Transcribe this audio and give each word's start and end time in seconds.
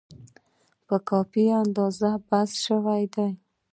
په 0.87 0.95
کافي 1.09 1.45
اندازه 1.63 2.09
بحث 2.27 2.51
شوی 2.65 3.03
دی. 3.13 3.29